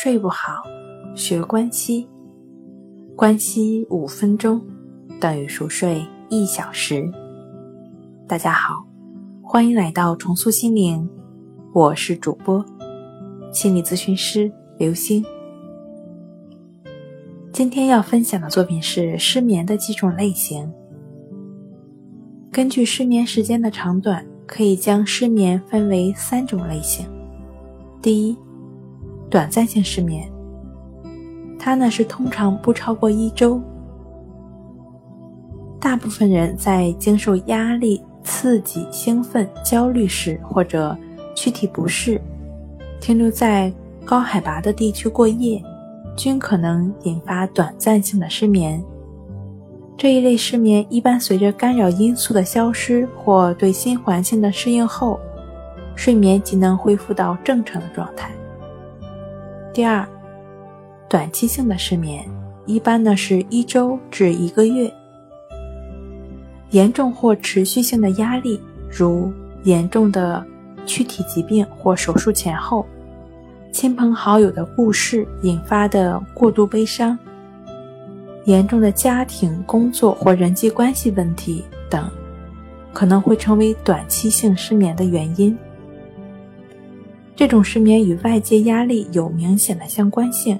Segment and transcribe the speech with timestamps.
[0.00, 0.62] 睡不好，
[1.16, 2.08] 学关息，
[3.16, 4.64] 关息五分钟
[5.20, 7.10] 等于熟睡一小时。
[8.24, 8.86] 大家好，
[9.42, 11.10] 欢迎来到重塑心灵，
[11.74, 12.64] 我是主播
[13.52, 14.48] 心理咨询师
[14.78, 15.24] 刘星。
[17.52, 20.72] 今天要分享的作品是失眠的几种类型。
[22.52, 27.04] 根据失眠时间的长短，可以将失眠分为三种类型。
[28.00, 28.38] 第一，
[29.30, 30.30] 短暂性失眠，
[31.58, 33.60] 它呢是通常不超过一周。
[35.80, 40.96] 大部分人在经受压力、刺激、兴奋、焦虑时，或者
[41.34, 42.20] 躯体不适，
[43.00, 43.72] 停留在
[44.04, 45.62] 高海拔的地区过夜，
[46.16, 48.82] 均可能引发短暂性的失眠。
[49.96, 55.20] 这一类失眠一般随着干扰因素的消失或对新环境的适应后，
[55.94, 58.30] 睡眠即能恢复到正常的状态。
[59.72, 60.06] 第二，
[61.08, 62.24] 短期性的失眠
[62.66, 64.92] 一般呢是一周至一个月。
[66.70, 68.60] 严重或持续性的压力，
[68.90, 70.44] 如严重的
[70.84, 72.84] 躯体疾病或手术前后，
[73.70, 77.18] 亲朋好友的故事引发的过度悲伤。
[78.44, 82.10] 严重的家庭、工作或人际关系问题等，
[82.92, 85.56] 可能会成为短期性失眠的原因。
[87.38, 90.58] 这种失眠与外界压力有明显的相关性。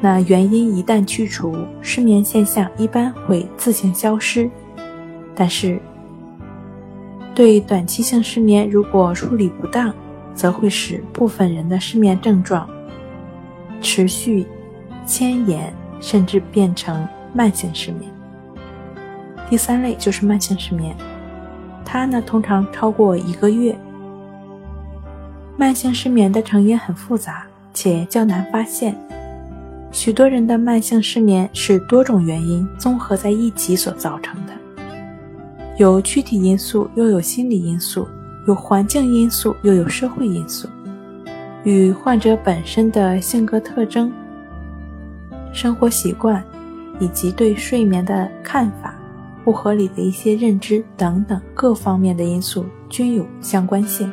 [0.00, 4.50] 那原因一旦去除，失眠现象一般会自行消失。
[5.34, 5.78] 但是，
[7.34, 9.94] 对短期性失眠如果处理不当，
[10.34, 12.66] 则会使部分人的失眠症状
[13.82, 14.46] 持续
[15.04, 15.70] 牵延。
[16.00, 18.10] 甚至变成慢性失眠。
[19.48, 20.94] 第三类就是慢性失眠，
[21.82, 23.74] 它呢通常超过一个月。
[25.56, 28.96] 慢性失眠的成因很复杂，且较难发现。
[29.92, 34.52] 许多人的慢性失眠是多种原因综合在一起所造成的，
[35.78, 38.08] 有躯体因素，又有心理因素，
[38.48, 40.68] 有环境因素，又有社会因素，
[41.62, 44.12] 与患者本身的性格特征。
[45.52, 46.42] 生活习惯，
[46.98, 48.92] 以及对睡眠的看法、
[49.44, 54.12] 不合理的一些认知等等各方面的因素均有相关性。